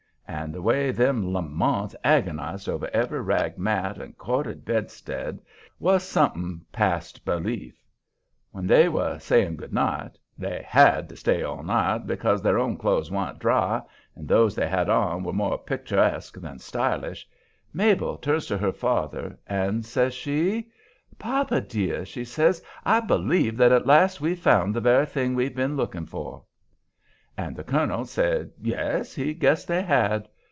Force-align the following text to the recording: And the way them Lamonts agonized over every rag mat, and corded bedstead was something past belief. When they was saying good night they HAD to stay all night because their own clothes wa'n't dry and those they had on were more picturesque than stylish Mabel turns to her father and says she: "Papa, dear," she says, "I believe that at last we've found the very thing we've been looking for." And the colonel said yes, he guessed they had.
And 0.27 0.53
the 0.55 0.61
way 0.61 0.91
them 0.91 1.33
Lamonts 1.33 1.93
agonized 2.05 2.69
over 2.69 2.89
every 2.93 3.19
rag 3.21 3.57
mat, 3.57 3.97
and 3.97 4.17
corded 4.17 4.63
bedstead 4.63 5.39
was 5.77 6.03
something 6.03 6.65
past 6.71 7.25
belief. 7.25 7.75
When 8.51 8.65
they 8.65 8.87
was 8.87 9.23
saying 9.25 9.57
good 9.57 9.73
night 9.73 10.17
they 10.37 10.63
HAD 10.65 11.09
to 11.09 11.15
stay 11.17 11.43
all 11.43 11.61
night 11.63 12.07
because 12.07 12.41
their 12.41 12.57
own 12.57 12.77
clothes 12.77 13.11
wa'n't 13.11 13.39
dry 13.39 13.81
and 14.15 14.25
those 14.27 14.55
they 14.55 14.69
had 14.69 14.89
on 14.89 15.23
were 15.25 15.33
more 15.33 15.57
picturesque 15.57 16.39
than 16.39 16.59
stylish 16.59 17.27
Mabel 17.73 18.15
turns 18.17 18.45
to 18.47 18.57
her 18.57 18.71
father 18.73 19.37
and 19.47 19.85
says 19.85 20.13
she: 20.13 20.71
"Papa, 21.19 21.59
dear," 21.59 22.05
she 22.05 22.23
says, 22.23 22.63
"I 22.85 23.01
believe 23.01 23.57
that 23.57 23.73
at 23.73 23.85
last 23.85 24.21
we've 24.21 24.39
found 24.39 24.73
the 24.73 24.81
very 24.81 25.05
thing 25.05 25.35
we've 25.35 25.55
been 25.55 25.75
looking 25.75 26.05
for." 26.05 26.45
And 27.37 27.55
the 27.55 27.63
colonel 27.63 28.05
said 28.05 28.51
yes, 28.61 29.15
he 29.15 29.33
guessed 29.33 29.67
they 29.69 29.81
had. 29.81 30.27